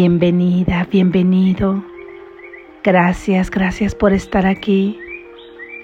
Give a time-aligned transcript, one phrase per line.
[0.00, 1.82] Bienvenida, bienvenido.
[2.84, 4.96] Gracias, gracias por estar aquí.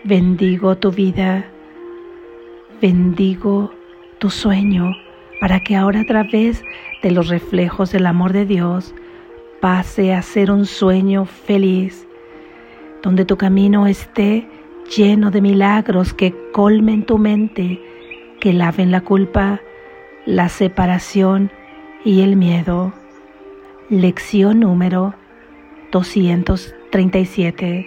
[0.05, 1.45] Bendigo tu vida.
[2.81, 3.73] Bendigo
[4.21, 4.93] tu sueño
[5.41, 6.63] para que ahora a través
[7.03, 8.95] de los reflejos del amor de Dios
[9.61, 12.07] pase a ser un sueño feliz,
[13.03, 14.47] donde tu camino esté
[14.97, 17.83] lleno de milagros que colmen tu mente,
[18.39, 19.61] que laven la culpa,
[20.25, 21.51] la separación
[22.05, 22.93] y el miedo.
[23.95, 25.15] Lección número
[25.93, 27.87] 237.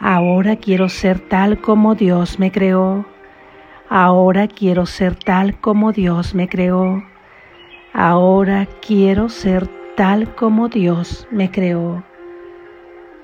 [0.00, 3.04] Ahora quiero ser tal como Dios me creó.
[3.90, 7.04] Ahora quiero ser tal como Dios me creó.
[7.92, 12.02] Ahora quiero ser tal como Dios me creó.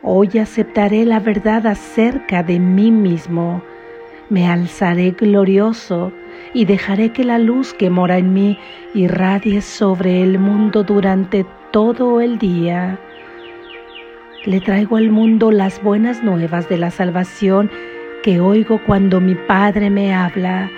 [0.03, 3.63] Hoy aceptaré la verdad acerca de mí mismo.
[4.29, 6.13] Me alzaré glorioso
[6.53, 8.59] y dejaré que la luz que mora en mí
[8.93, 12.99] irradie sobre el mundo durante todo el día.
[14.45, 17.71] Le traigo al mundo las buenas nuevas de la salvación
[18.23, 20.71] que oigo cuando mi Padre me habla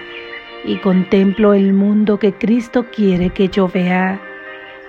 [0.64, 4.20] y contemplo el mundo que Cristo quiere que yo vea,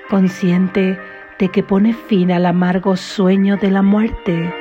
[0.10, 0.98] consciente
[1.40, 4.54] de que pone fin al amargo sueño de la muerte,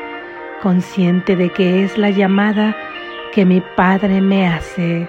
[0.62, 2.76] consciente de que es la llamada
[3.32, 5.08] que mi Padre me hace.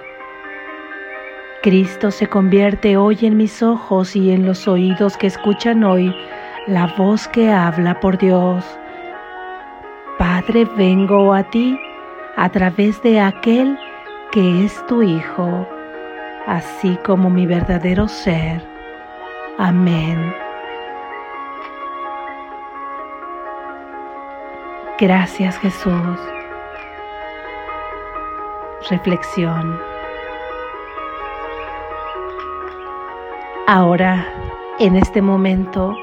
[1.61, 6.11] Cristo se convierte hoy en mis ojos y en los oídos que escuchan hoy
[6.65, 8.65] la voz que habla por Dios.
[10.17, 11.79] Padre, vengo a ti
[12.35, 13.77] a través de aquel
[14.31, 15.67] que es tu Hijo,
[16.47, 18.65] así como mi verdadero ser.
[19.59, 20.33] Amén.
[24.97, 26.19] Gracias Jesús.
[28.89, 29.90] Reflexión.
[33.73, 34.27] Ahora,
[34.79, 35.95] en este momento,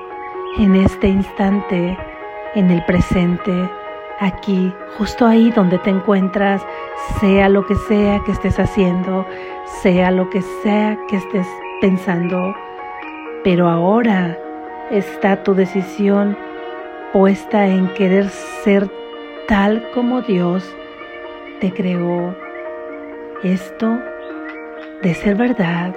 [0.56, 1.98] en este instante,
[2.54, 3.52] en el presente,
[4.20, 6.64] aquí, justo ahí donde te encuentras,
[7.20, 9.26] sea lo que sea que estés haciendo,
[9.82, 11.46] sea lo que sea que estés
[11.82, 12.54] pensando,
[13.44, 14.38] pero ahora
[14.90, 16.38] está tu decisión
[17.12, 18.30] puesta en querer
[18.64, 18.90] ser
[19.46, 20.64] tal como Dios
[21.60, 22.34] te creó.
[23.42, 23.98] Esto
[25.02, 25.94] de ser verdad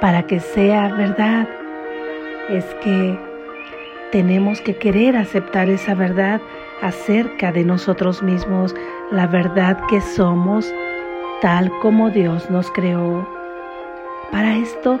[0.00, 1.48] para que sea verdad
[2.48, 3.18] es que
[4.12, 6.40] tenemos que querer aceptar esa verdad
[6.82, 8.74] acerca de nosotros mismos,
[9.10, 10.72] la verdad que somos
[11.40, 13.26] tal como Dios nos creó.
[14.30, 15.00] Para esto,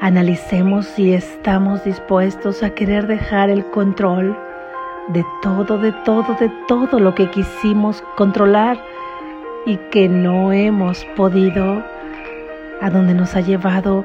[0.00, 4.36] analicemos si estamos dispuestos a querer dejar el control
[5.08, 8.82] de todo, de todo, de todo lo que quisimos controlar
[9.66, 11.84] y que no hemos podido
[12.80, 14.04] a donde nos ha llevado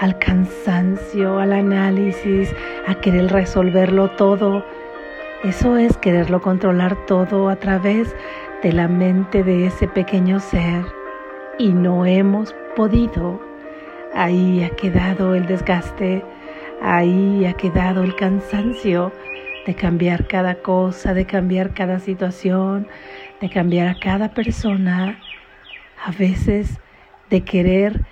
[0.00, 2.54] al cansancio, al análisis,
[2.86, 4.64] a querer resolverlo todo.
[5.44, 8.14] Eso es quererlo controlar todo a través
[8.62, 10.84] de la mente de ese pequeño ser
[11.58, 13.40] y no hemos podido.
[14.14, 16.24] Ahí ha quedado el desgaste,
[16.80, 19.12] ahí ha quedado el cansancio
[19.66, 22.86] de cambiar cada cosa, de cambiar cada situación,
[23.40, 25.18] de cambiar a cada persona.
[26.04, 26.80] A veces
[27.32, 28.04] de querer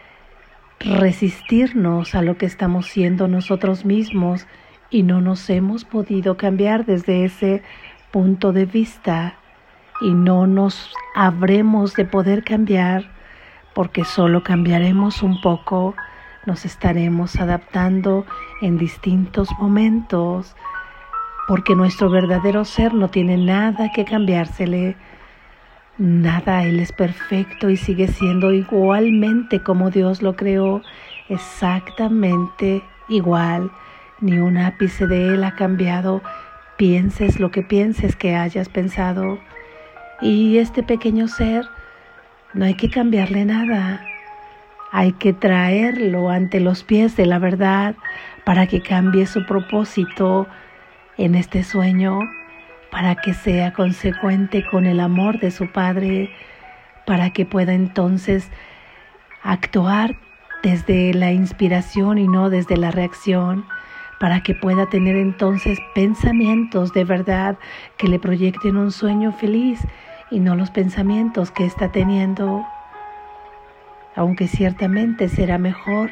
[0.81, 4.47] resistirnos a lo que estamos siendo nosotros mismos
[4.89, 7.63] y no nos hemos podido cambiar desde ese
[8.13, 9.35] punto de vista
[10.01, 13.11] y no nos habremos de poder cambiar
[13.75, 15.95] porque solo cambiaremos un poco,
[16.47, 18.25] nos estaremos adaptando
[18.63, 20.57] en distintos momentos
[21.47, 24.97] porque nuestro verdadero ser no tiene nada que cambiársele
[26.01, 30.81] Nada, Él es perfecto y sigue siendo igualmente como Dios lo creó,
[31.29, 33.71] exactamente igual.
[34.23, 36.23] Ni un ápice de Él ha cambiado,
[36.79, 39.39] pienses lo que pienses que hayas pensado.
[40.23, 41.67] Y este pequeño ser,
[42.55, 44.03] no hay que cambiarle nada.
[44.93, 47.95] Hay que traerlo ante los pies de la verdad
[48.45, 50.47] para que cambie su propósito
[51.19, 52.21] en este sueño
[52.91, 56.31] para que sea consecuente con el amor de su Padre,
[57.07, 58.51] para que pueda entonces
[59.43, 60.17] actuar
[60.63, 63.65] desde la inspiración y no desde la reacción,
[64.19, 67.59] para que pueda tener entonces pensamientos de verdad
[67.97, 69.81] que le proyecten un sueño feliz
[70.31, 72.67] y no los pensamientos que está teniendo,
[74.15, 76.11] aunque ciertamente será mejor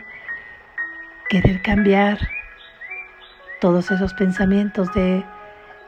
[1.28, 2.19] querer cambiar
[3.60, 5.25] todos esos pensamientos de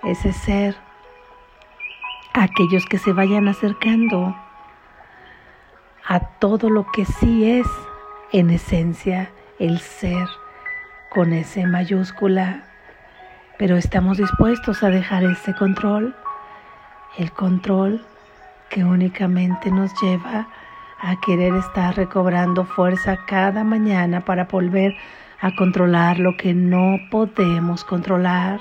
[0.02, 0.76] ese ser,
[2.32, 4.34] aquellos que se vayan acercando
[6.06, 7.66] a todo lo que sí es
[8.32, 10.28] en esencia el ser,
[11.10, 12.64] con S mayúscula,
[13.58, 16.16] pero estamos dispuestos a dejar ese control,
[17.18, 18.04] el control
[18.70, 20.48] que únicamente nos lleva
[21.00, 24.94] a querer estar recobrando fuerza cada mañana para volver
[25.40, 28.60] a controlar lo que no podemos controlar,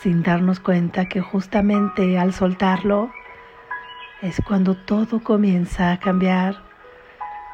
[0.00, 3.10] sin darnos cuenta que justamente al soltarlo
[4.22, 6.62] es cuando todo comienza a cambiar,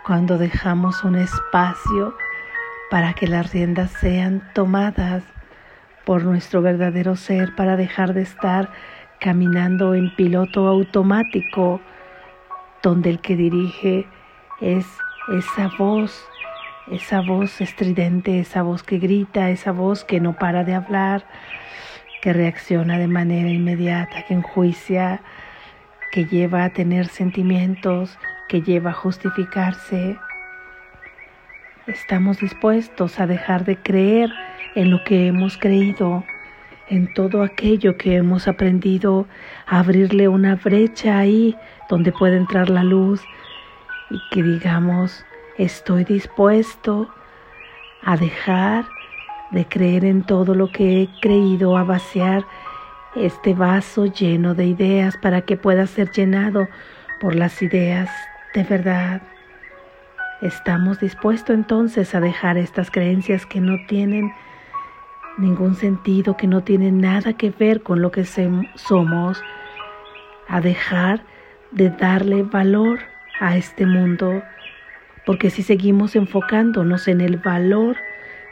[0.05, 2.15] cuando dejamos un espacio
[2.91, 5.25] para que las riendas sean tomadas
[6.05, 8.71] por nuestro verdadero ser, para dejar de estar
[9.19, 11.81] caminando en piloto automático,
[12.83, 14.07] donde el que dirige
[14.61, 14.87] es
[15.37, 16.25] esa voz,
[16.91, 21.25] esa voz estridente, esa voz que grita, esa voz que no para de hablar,
[22.23, 25.21] que reacciona de manera inmediata, que enjuicia,
[26.13, 28.19] que lleva a tener sentimientos,
[28.49, 30.17] que lleva a justificarse.
[31.87, 34.31] Estamos dispuestos a dejar de creer
[34.75, 36.25] en lo que hemos creído,
[36.89, 39.27] en todo aquello que hemos aprendido,
[39.67, 41.57] a abrirle una brecha ahí
[41.89, 43.23] donde puede entrar la luz
[44.11, 45.25] y que digamos,
[45.59, 47.09] estoy dispuesto
[48.03, 48.85] a dejar
[49.51, 52.45] de creer en todo lo que he creído, a vaciar
[53.15, 56.69] este vaso lleno de ideas para que pueda ser llenado
[57.21, 58.11] por las ideas
[58.55, 59.23] de verdad.
[60.43, 64.33] Estamos dispuestos entonces a dejar estas creencias que no tienen
[65.39, 69.43] ningún sentido, que no tienen nada que ver con lo que somos,
[70.49, 71.23] a dejar
[71.73, 73.01] de darle valor
[73.41, 74.43] a este mundo,
[75.25, 77.97] porque si seguimos enfocándonos en el valor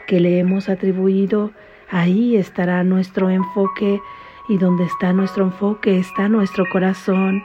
[0.07, 1.51] que le hemos atribuido,
[1.89, 3.99] ahí estará nuestro enfoque
[4.47, 7.43] y donde está nuestro enfoque está nuestro corazón.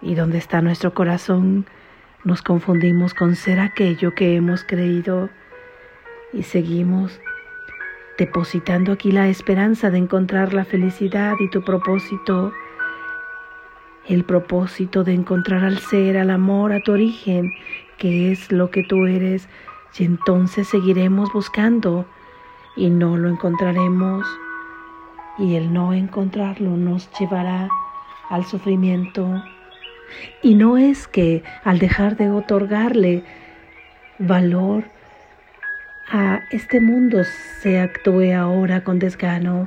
[0.00, 1.66] Y donde está nuestro corazón
[2.24, 5.28] nos confundimos con ser aquello que hemos creído
[6.32, 7.20] y seguimos
[8.16, 12.52] depositando aquí la esperanza de encontrar la felicidad y tu propósito,
[14.06, 17.50] el propósito de encontrar al ser, al amor, a tu origen,
[17.98, 19.48] que es lo que tú eres,
[19.98, 22.06] y entonces seguiremos buscando
[22.76, 24.26] y no lo encontraremos,
[25.38, 27.68] y el no encontrarlo nos llevará
[28.30, 29.42] al sufrimiento.
[30.42, 33.24] Y no es que al dejar de otorgarle
[34.18, 34.84] valor
[36.10, 37.22] a este mundo
[37.62, 39.66] se actúe ahora con desgano,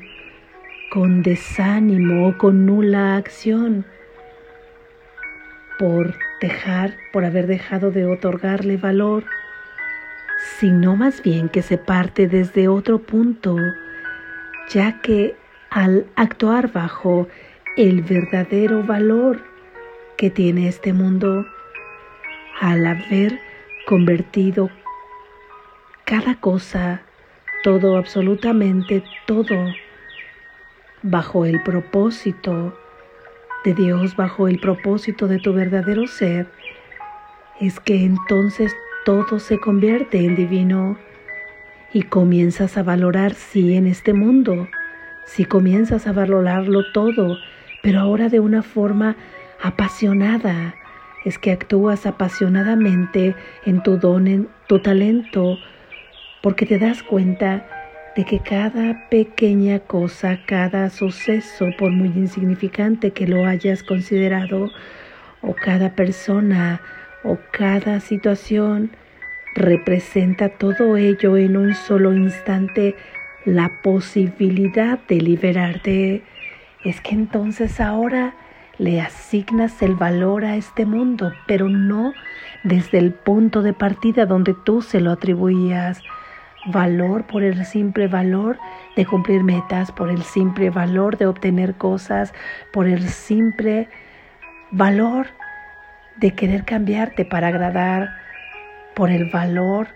[0.92, 3.86] con desánimo o con nula acción,
[5.80, 9.26] por dejar, por haber dejado de otorgarle valor,
[10.60, 13.58] sino más bien que se parte desde otro punto,
[14.70, 15.36] ya que
[15.70, 17.28] al actuar bajo
[17.76, 19.44] el verdadero valor
[20.18, 21.46] que tiene este mundo,
[22.62, 23.40] al haber
[23.86, 24.70] convertido
[26.06, 27.02] cada cosa,
[27.64, 29.74] todo, absolutamente todo,
[31.02, 32.78] bajo el propósito
[33.66, 36.48] de Dios, bajo el propósito de tu verdadero ser,
[37.60, 38.74] es que entonces
[39.06, 40.98] todo se convierte en divino
[41.94, 44.68] y comienzas a valorar sí en este mundo,
[45.26, 47.38] si comienzas a valorarlo todo,
[47.84, 49.16] pero ahora de una forma
[49.62, 50.74] apasionada,
[51.24, 53.36] es que actúas apasionadamente
[53.66, 55.60] en tu don, en tu talento,
[56.42, 57.68] porque te das cuenta
[58.16, 64.72] de que cada pequeña cosa, cada suceso, por muy insignificante que lo hayas considerado,
[65.42, 66.82] o cada persona,
[67.26, 68.92] o cada situación,
[69.56, 72.96] representa todo ello en un solo instante
[73.46, 76.24] la posibilidad de liberarte.
[76.84, 78.36] Es que entonces ahora
[78.78, 82.14] le asignas el valor a este mundo, pero no
[82.64, 86.02] desde el punto de partida donde tú se lo atribuías,
[86.68, 88.58] valor por el simple valor
[88.96, 92.34] de cumplir metas, por el simple valor de obtener cosas,
[92.74, 93.88] por el simple
[94.72, 95.28] valor
[96.18, 98.10] de querer cambiarte para agradar,
[98.96, 99.88] por el valor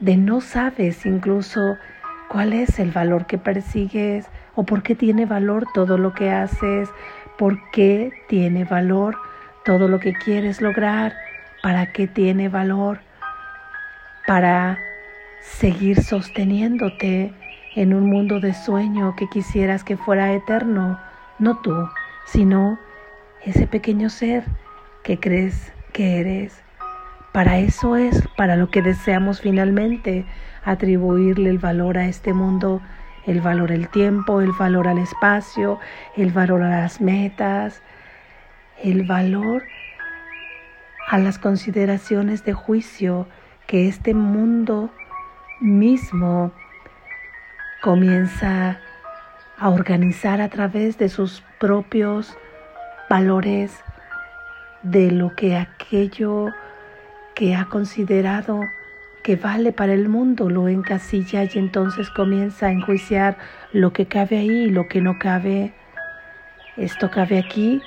[0.00, 1.78] de no sabes incluso
[2.28, 4.26] cuál es el valor que persigues
[4.56, 6.90] o por qué tiene valor todo lo que haces,
[7.38, 9.16] por qué tiene valor
[9.64, 11.14] todo lo que quieres lograr,
[11.62, 12.98] para qué tiene valor,
[14.26, 14.78] para
[15.40, 17.32] seguir sosteniéndote
[17.76, 20.98] en un mundo de sueño que quisieras que fuera eterno,
[21.38, 21.74] no tú,
[22.26, 22.78] sino
[23.44, 24.44] ese pequeño ser
[25.02, 26.62] que crees que eres.
[27.32, 30.24] Para eso es para lo que deseamos finalmente
[30.64, 32.80] atribuirle el valor a este mundo,
[33.26, 35.78] el valor al tiempo, el valor al espacio,
[36.16, 37.82] el valor a las metas,
[38.82, 39.62] el valor
[41.08, 43.28] a las consideraciones de juicio
[43.66, 44.90] que este mundo
[45.60, 46.52] mismo
[47.80, 48.78] comienza
[49.58, 52.36] a organizar a través de sus propios
[53.08, 53.82] valores
[54.82, 56.52] de lo que aquello
[57.34, 58.60] que ha considerado
[59.22, 63.38] que vale para el mundo lo encasilla y entonces comienza a enjuiciar
[63.72, 65.72] lo que cabe ahí y lo que no cabe.
[66.76, 67.80] Esto cabe aquí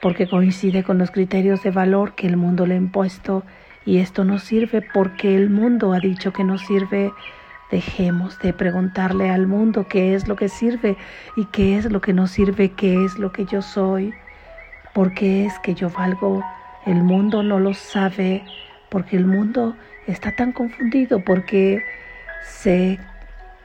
[0.00, 3.44] porque coincide con los criterios de valor que el mundo le ha impuesto
[3.84, 7.12] y esto no sirve porque el mundo ha dicho que no sirve.
[7.70, 10.96] Dejemos de preguntarle al mundo qué es lo que sirve
[11.36, 14.12] y qué es lo que no sirve, qué es lo que yo soy,
[14.94, 16.42] por qué es que yo valgo.
[16.86, 18.44] El mundo no lo sabe
[18.90, 21.82] porque el mundo está tan confundido, porque
[22.44, 22.98] se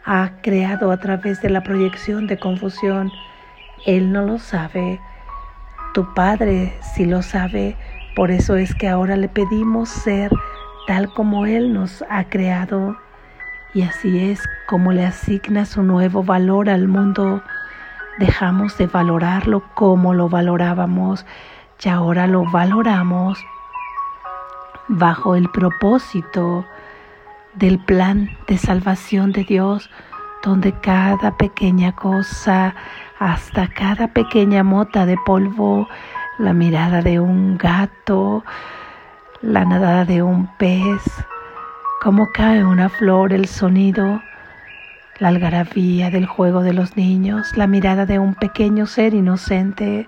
[0.06, 3.12] ha creado a través de la proyección de confusión.
[3.86, 5.00] Él no lo sabe
[5.94, 7.76] tu Padre si lo sabe,
[8.16, 10.32] por eso es que ahora le pedimos ser
[10.86, 12.96] tal como Él nos ha creado.
[13.74, 17.42] Y así es como le asigna su nuevo valor al mundo.
[18.20, 21.26] Dejamos de valorarlo como lo valorábamos
[21.84, 23.38] y ahora lo valoramos
[24.88, 26.66] bajo el propósito
[27.54, 29.90] del plan de salvación de Dios,
[30.44, 32.74] donde cada pequeña cosa
[33.20, 35.88] hasta cada pequeña mota de polvo,
[36.40, 38.44] la mirada de un gato,
[39.42, 41.04] la nadada de un pez,
[42.02, 44.22] cómo cae una flor, el sonido,
[45.20, 50.08] la algarabía del juego de los niños, la mirada de un pequeño ser inocente,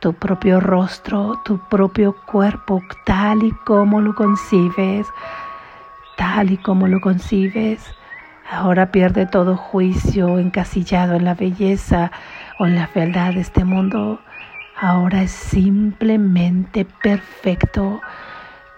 [0.00, 5.06] tu propio rostro, tu propio cuerpo, tal y como lo concibes,
[6.16, 7.96] tal y como lo concibes
[8.48, 12.12] Ahora pierde todo juicio encasillado en la belleza
[12.60, 14.20] o en la fealdad de este mundo.
[14.80, 18.00] Ahora es simplemente perfecto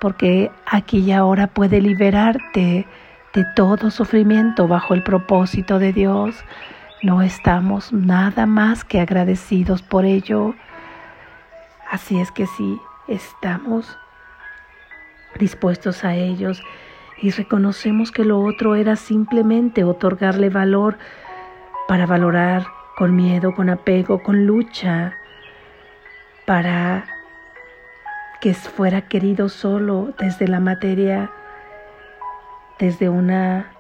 [0.01, 2.87] porque aquí y ahora puede liberarte
[3.35, 6.37] de todo sufrimiento bajo el propósito de Dios.
[7.03, 10.55] No estamos nada más que agradecidos por ello.
[11.91, 13.99] Así es que sí, estamos
[15.39, 16.63] dispuestos a ellos
[17.21, 20.99] y reconocemos que lo otro era simplemente otorgarle valor
[21.87, 22.67] para valorar
[22.97, 25.17] con miedo, con apego, con lucha,
[26.47, 27.07] para
[28.41, 31.31] que fuera querido solo desde la materia,
[32.79, 33.73] desde una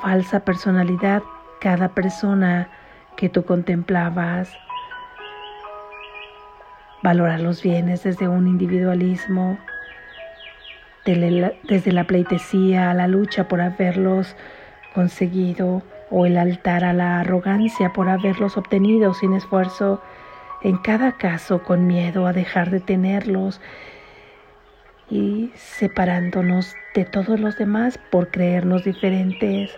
[0.00, 1.22] falsa personalidad,
[1.60, 2.68] cada persona
[3.16, 4.52] que tú contemplabas,
[7.02, 9.58] valorar los bienes desde un individualismo,
[11.04, 14.36] desde la pleitesía a la lucha por haberlos
[14.94, 20.00] conseguido o el altar a la arrogancia por haberlos obtenido sin esfuerzo,
[20.62, 23.60] en cada caso con miedo a dejar de tenerlos
[25.10, 29.70] y separándonos de todos los demás por creernos diferentes.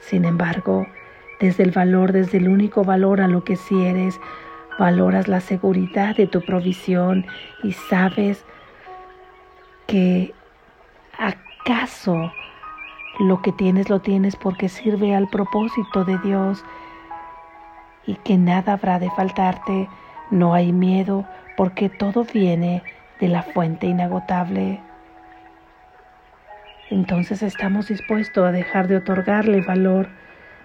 [0.00, 0.86] Sin embargo,
[1.40, 4.20] desde el valor, desde el único valor a lo que si eres,
[4.78, 7.26] valoras la seguridad de tu provisión
[7.62, 8.44] y sabes
[9.86, 10.32] que
[11.18, 12.32] acaso
[13.20, 16.64] lo que tienes lo tienes porque sirve al propósito de Dios
[18.06, 19.88] y que nada habrá de faltarte,
[20.30, 21.26] no hay miedo
[21.56, 22.82] porque todo viene
[23.20, 24.80] de la fuente inagotable.
[26.90, 30.08] Entonces estamos dispuestos a dejar de otorgarle valor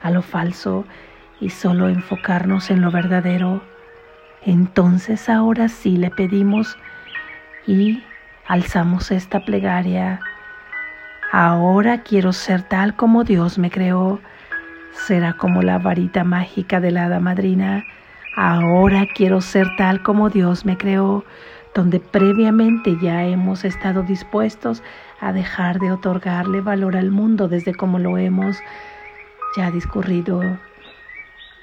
[0.01, 0.85] a lo falso
[1.39, 3.61] y solo enfocarnos en lo verdadero.
[4.45, 6.77] Entonces ahora sí le pedimos
[7.67, 8.03] y
[8.47, 10.19] alzamos esta plegaria.
[11.31, 14.19] Ahora quiero ser tal como Dios me creó.
[14.91, 17.83] Será como la varita mágica de la hada madrina.
[18.35, 21.23] Ahora quiero ser tal como Dios me creó,
[21.75, 24.83] donde previamente ya hemos estado dispuestos
[25.19, 28.57] a dejar de otorgarle valor al mundo desde como lo hemos
[29.57, 30.41] ya discurrido.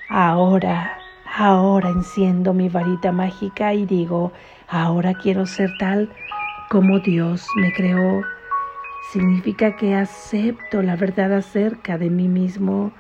[0.08, 0.98] Ahora,
[1.36, 4.32] ahora enciendo mi varita mágica y digo,
[4.68, 6.10] ahora quiero ser tal
[6.68, 8.22] como Dios me creó,
[9.12, 12.92] significa que acepto la verdad acerca de mí mismo.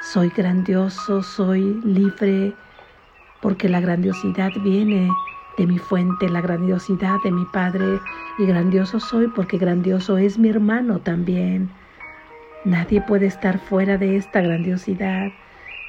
[0.00, 2.54] Soy grandioso, soy libre,
[3.40, 5.10] porque la grandiosidad viene
[5.56, 8.00] de mi fuente, la grandiosidad de mi Padre,
[8.38, 11.70] y grandioso soy porque grandioso es mi hermano también.
[12.64, 15.32] Nadie puede estar fuera de esta grandiosidad.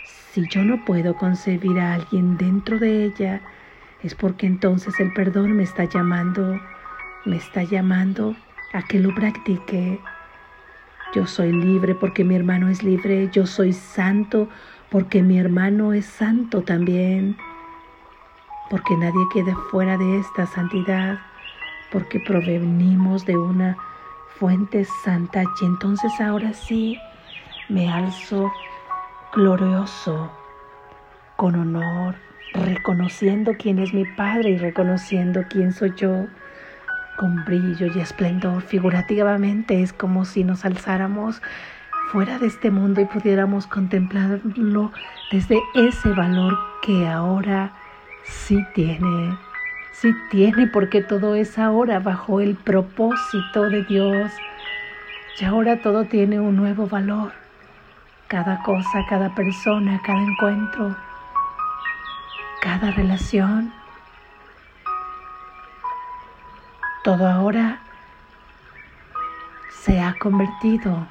[0.04, 3.42] Si yo no puedo concebir a alguien dentro de ella,
[4.04, 6.60] es porque entonces el perdón me está llamando,
[7.26, 8.36] me está llamando
[8.74, 10.00] a que lo practique.
[11.14, 14.50] Yo soy libre porque mi hermano es libre, yo soy santo
[14.90, 17.38] porque mi hermano es santo también,
[18.70, 21.20] porque nadie quede fuera de esta santidad,
[21.92, 23.78] porque provenimos de una
[24.40, 26.98] fuente santa y entonces ahora sí
[27.70, 28.52] me alzo
[29.34, 30.32] glorioso,
[31.36, 32.16] con honor,
[32.54, 36.28] reconociendo quién es mi Padre y reconociendo quién soy yo,
[37.18, 38.62] con brillo y esplendor.
[38.62, 41.42] Figurativamente es como si nos alzáramos
[42.12, 44.92] fuera de este mundo y pudiéramos contemplarlo
[45.32, 47.74] desde ese valor que ahora
[48.26, 49.38] sí tiene,
[49.94, 54.32] sí tiene, porque todo es ahora bajo el propósito de Dios.
[55.40, 57.32] Y ahora todo tiene un nuevo valor
[58.28, 60.96] cada cosa, cada persona, cada encuentro,
[62.62, 63.72] cada relación.
[67.04, 67.80] Todo ahora
[69.70, 71.06] se ha convertido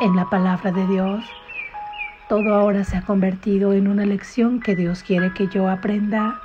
[0.00, 1.24] en la palabra de Dios.
[2.28, 6.40] Todo ahora se ha convertido en una lección que Dios quiere que yo aprenda.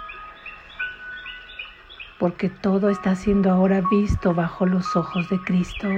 [2.20, 5.90] Porque todo está siendo ahora visto bajo los ojos de Cristo.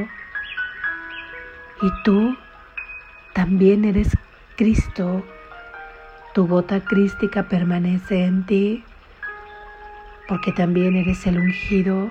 [1.82, 2.36] Y tú
[3.34, 4.10] también eres
[4.56, 5.24] Cristo.
[6.34, 8.84] Tu gota crística permanece en ti
[10.28, 12.10] porque también eres el ungido,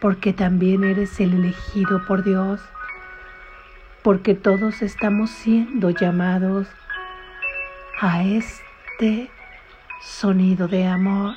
[0.00, 2.60] porque también eres el elegido por Dios,
[4.02, 6.68] porque todos estamos siendo llamados
[8.00, 9.28] a este
[10.00, 11.34] sonido de amor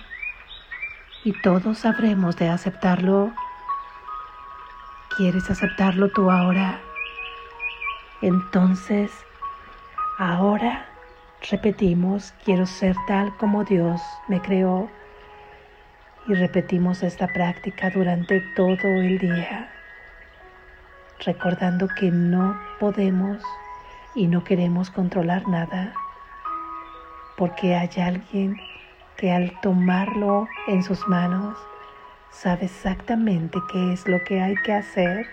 [1.24, 3.32] y todos habremos de aceptarlo.
[5.18, 6.80] ¿Quieres aceptarlo tú ahora?
[8.22, 9.12] Entonces,
[10.20, 10.86] ahora
[11.50, 14.90] repetimos, quiero ser tal como Dios me creó.
[16.28, 19.72] Y repetimos esta práctica durante todo el día,
[21.26, 23.42] recordando que no podemos
[24.14, 25.94] y no queremos controlar nada,
[27.38, 28.58] porque hay alguien
[29.18, 31.58] que al tomarlo en sus manos
[32.32, 35.28] sabe exactamente qué es lo que hay que hacer.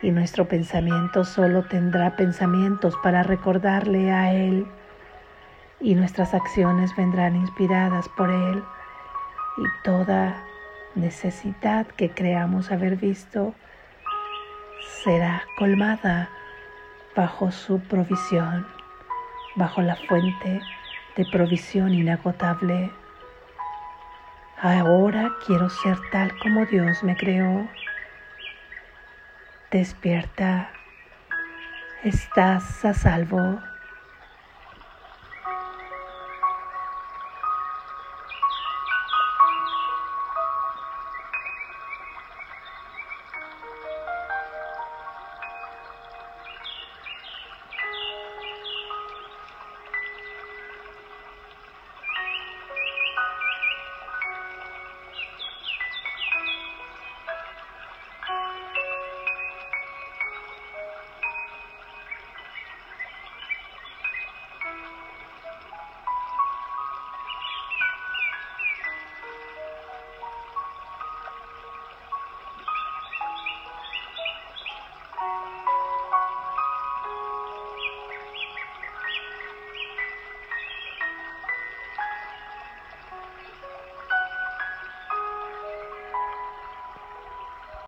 [0.00, 4.66] Y nuestro pensamiento solo tendrá pensamientos para recordarle a Él
[5.80, 8.62] y nuestras acciones vendrán inspiradas por Él.
[9.56, 10.44] Y toda
[10.94, 13.54] necesidad que creamos haber visto
[15.02, 16.28] será colmada
[17.16, 18.66] bajo su provisión,
[19.58, 20.62] bajo la fuente
[21.16, 22.90] de provisión inagotable.
[24.60, 27.68] Ahora quiero ser tal como Dios me creó
[29.70, 30.70] Despierta,
[32.02, 33.60] estás a salvo.